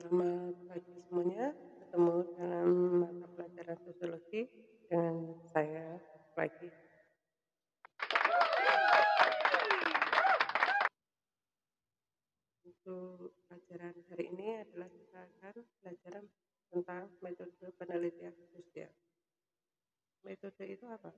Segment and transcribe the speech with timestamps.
[0.00, 2.68] Selamat pagi semuanya, ketemu dalam
[3.04, 4.48] mata pelajaran sosiologi
[4.88, 6.00] dengan saya
[6.40, 6.72] lagi.
[12.64, 15.54] Untuk pelajaran hari ini adalah kita akan
[15.84, 16.24] belajar
[16.72, 18.88] tentang metode penelitian sosial.
[20.24, 21.12] Metode itu apa?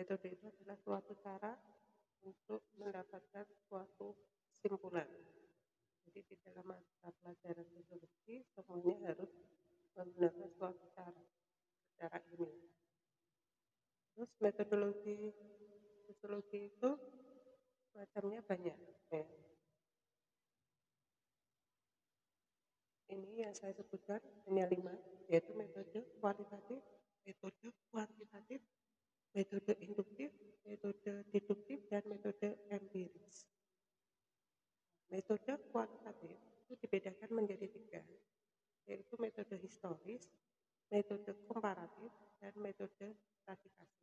[0.00, 1.52] Metode itu adalah suatu cara
[2.24, 4.16] untuk mendapatkan suatu
[4.48, 5.04] kesimpulan
[6.06, 9.30] jadi di dalam mata pelajaran sosiologi semuanya harus
[9.98, 11.22] menggunakan suatu cara,
[11.98, 12.46] cara ini.
[14.14, 15.34] Terus metodologi
[16.06, 16.90] sosiologi itu
[17.90, 18.78] macamnya banyak.
[19.10, 19.26] Ya.
[23.10, 24.94] Ini yang saya sebutkan hanya lima,
[25.26, 26.80] yaitu metode kualitatif,
[27.26, 28.62] metode kuantitatif,
[29.34, 30.30] metode induktif,
[30.62, 33.55] metode deduktif, dan metode empiris.
[35.06, 36.34] Metode kualitatif
[36.66, 38.02] itu dibedakan menjadi tiga,
[38.90, 40.26] yaitu metode historis,
[40.90, 42.10] metode komparatif,
[42.42, 44.02] dan metode stratifikasi.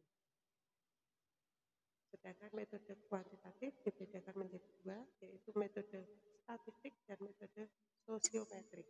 [2.08, 6.08] Sedangkan metode kuantitatif dibedakan menjadi dua, yaitu metode
[6.44, 7.68] statistik dan metode
[8.08, 8.88] sosiometrik.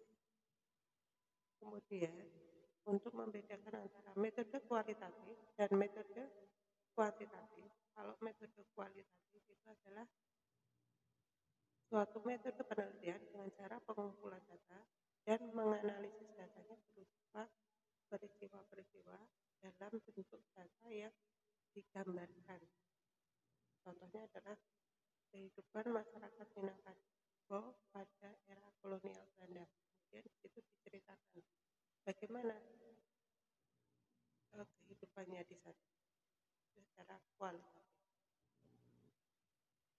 [1.57, 2.13] Kemudian,
[2.83, 6.29] untuk membedakan antara metode kualitatif dan metode
[6.93, 10.05] kuantitatif, kalau metode kualitatif itu adalah
[11.93, 14.81] suatu metode penelitian dengan cara pengumpulan data
[15.29, 17.45] dan menganalisis datanya berupa
[18.09, 19.13] peristiwa-peristiwa
[19.61, 21.13] dalam bentuk data yang
[21.77, 22.65] digambarkan.
[23.85, 24.57] Contohnya adalah
[25.29, 29.69] kehidupan masyarakat Minangkabau pada era kolonial Belanda.
[30.09, 31.45] Kemudian itu diceritakan
[32.09, 32.57] bagaimana
[34.57, 35.85] eh, kehidupannya di sana
[36.73, 37.93] secara kualitatif.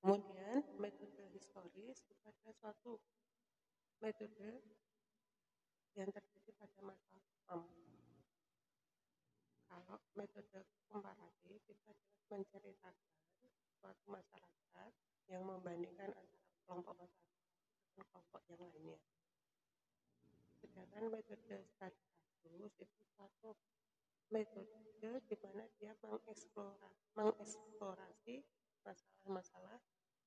[0.05, 1.03] Kemudian metode
[1.55, 2.98] historis pada suatu
[4.02, 4.58] metode
[5.94, 7.14] yang terjadi pada masa
[7.47, 7.70] um,
[9.70, 11.94] kalau metode komparatif itu adalah
[12.26, 12.91] menceritakan
[13.78, 14.91] suatu masyarakat
[15.31, 17.47] yang membandingkan antara kelompok masyarakat
[17.87, 18.98] dengan kelompok yang lainnya.
[20.59, 23.54] Sedangkan metode studi kasus itu suatu
[24.34, 28.43] metode di mana dia mengeksplorasi
[28.82, 29.78] masalah-masalah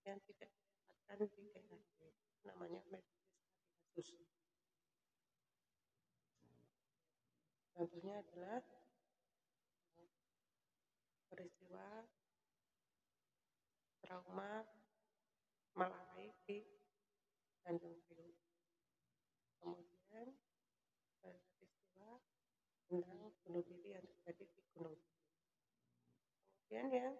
[0.08, 0.48] yang tidak
[1.26, 1.82] daerah
[2.46, 3.26] namanya metode
[3.98, 4.30] kasus.
[7.74, 8.62] Contohnya adalah
[11.34, 12.06] peristiwa
[14.06, 14.62] trauma
[15.74, 16.62] malarai di
[17.66, 18.38] Tanjung Priok.
[19.58, 20.28] Kemudian
[21.22, 22.22] peristiwa
[22.86, 24.98] tentang bunuh diri yang terjadi di Gunung
[26.68, 27.16] Kemudian yang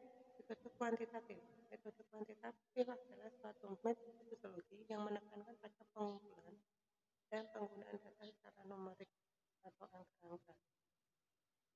[0.48, 1.40] metode kuantitatif.
[1.68, 6.56] Metode kuantitatif adalah suatu metode sosiologi yang menekankan pada pengumpulan
[7.28, 9.12] dan penggunaan data secara numerik
[9.68, 10.56] atau angka-angka.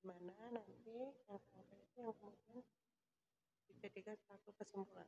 [0.08, 0.96] mana nanti
[1.28, 2.64] angka-angka itu yang kemudian
[3.68, 5.04] dijadikan satu kesimpulan.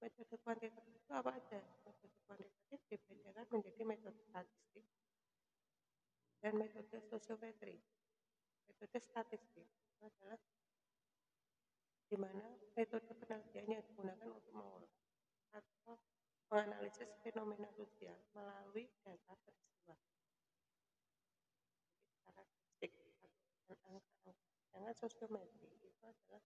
[0.00, 1.60] Metode kuantitatif itu apa aja?
[1.84, 4.88] Metode kuantitatif dibedakan menjadi metode statistik
[6.40, 7.76] dan metode sosiometri.
[8.72, 9.68] Metode statistik
[10.00, 10.40] adalah
[12.06, 12.46] di mana
[12.78, 14.92] metode penelitian yang digunakan untuk mengolah
[15.50, 15.98] atau
[16.46, 19.96] menganalisis fenomena sosial melalui data peristiwa.
[22.22, 22.92] Karakteristik
[23.66, 24.32] dan angka-angka.
[24.94, 26.42] Sosiometri itu adalah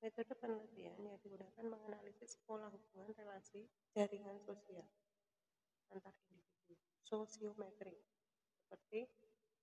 [0.00, 4.88] metode penelitian yang digunakan menganalisis pola hubungan relasi jaringan sosial
[5.92, 6.80] antar individu.
[7.04, 8.00] Sosiometri
[8.56, 9.04] seperti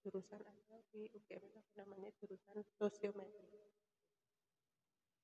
[0.05, 1.49] jurusan atau di UGM
[1.81, 3.48] namanya jurusan sosiometri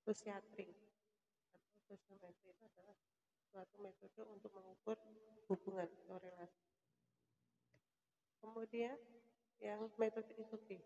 [0.06, 0.70] sosiatri
[1.50, 2.94] atau sosiometri itu adalah
[3.50, 4.98] suatu metode untuk mengukur
[5.50, 6.62] hubungan atau relasi.
[8.38, 8.94] Kemudian
[9.58, 10.86] yang metode induktif.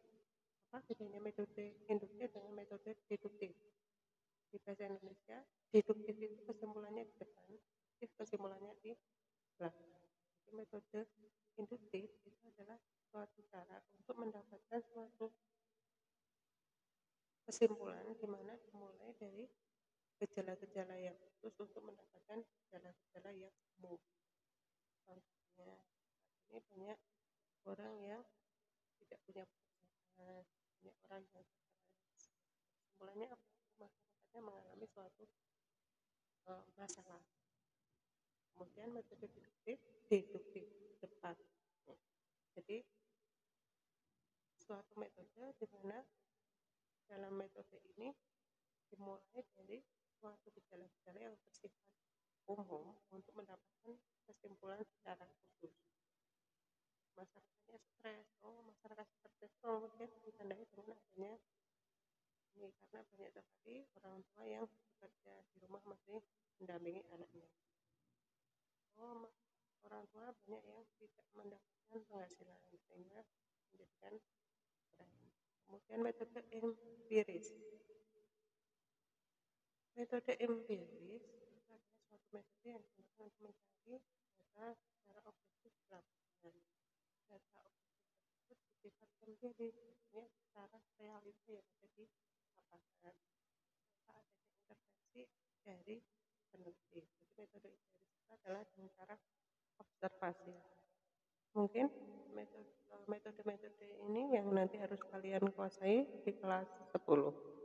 [0.72, 3.52] Apa bedanya metode induktif dengan metode deduktif?
[4.50, 5.44] Di bahasa Indonesia,
[5.76, 7.50] deduktif itu kesimpulannya di depan,
[8.00, 8.96] kesimpulannya di
[9.60, 9.92] belakang.
[10.40, 11.00] Jadi metode
[11.60, 12.80] induktif itu adalah
[13.12, 15.34] suatu cara untuk mendapatkan suatu
[17.50, 19.50] kesimpulan di mana dimulai dari
[20.22, 23.98] gejala-gejala yang khusus untuk mendapatkan gejala-gejala yang umum.
[25.02, 25.74] Contohnya,
[26.54, 27.00] ini banyak
[27.66, 28.22] orang yang
[29.02, 30.46] tidak punya pekerjaan,
[30.78, 31.46] banyak orang yang.
[32.14, 33.48] Kesimpulannya apa?
[33.82, 35.24] Masyarakatnya mengalami suatu
[36.54, 37.24] uh, masalah.
[38.54, 40.70] Kemudian metode deduktif, deduktif
[41.02, 41.34] depan.
[42.54, 42.84] Jadi
[44.62, 46.04] suatu metode di mana
[47.10, 48.14] dalam metode ini
[48.94, 49.82] dimulai dari
[50.22, 51.90] suatu gejala-gejala yang bersifat
[52.46, 53.98] umum untuk mendapatkan
[54.30, 55.74] kesimpulan secara khusus.
[57.18, 61.34] Masyarakatnya stres, oh masyarakat stres kemudian ditandai dengan adanya
[62.58, 66.20] ini karena banyak sekali orang tua yang bekerja di rumah masih
[66.60, 67.50] mendampingi anaknya.
[69.00, 69.32] Oh,
[69.88, 73.24] orang tua banyak yang tidak mendapatkan penghasilan sehingga
[73.72, 74.14] menjadikan
[75.70, 77.54] kemudian metode empiris.
[79.94, 81.78] Metode empiris adalah
[82.10, 84.02] suatu metode yang digunakan untuk mencari
[84.34, 86.58] data secara objektif lapangan
[87.30, 88.10] data objektif
[88.50, 89.78] tersebut bersifat empiris
[90.10, 92.06] ini secara realita yang ada di
[92.58, 93.14] lapangan.
[94.10, 95.22] Tanpa adanya intervensi
[95.62, 95.98] dari
[96.50, 97.06] peneliti.
[97.06, 99.16] Jadi metode empiris adalah dengan cara
[99.78, 100.54] observasi.
[101.54, 101.86] Mungkin
[103.10, 107.58] metode-metode ini yang nanti harus kalian kuasai di kelas 10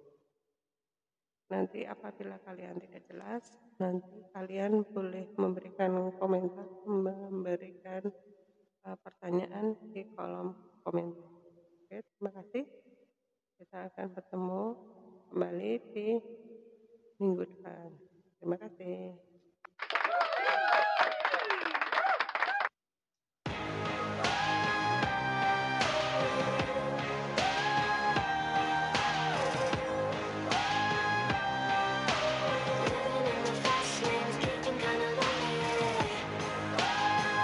[1.52, 3.44] nanti apabila kalian tidak jelas
[3.76, 8.08] nanti kalian boleh memberikan komentar memberikan
[8.88, 11.28] uh, pertanyaan di kolom komentar.
[11.84, 12.64] Oke terima kasih.
[13.60, 14.62] Kita akan bertemu
[15.30, 16.08] kembali di
[17.20, 17.88] minggu depan.
[18.40, 19.16] Terima kasih